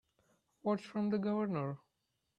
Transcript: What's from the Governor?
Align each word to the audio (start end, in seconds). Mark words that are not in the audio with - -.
What's 0.63 0.83
from 0.83 1.11
the 1.11 1.19
Governor? 1.19 1.77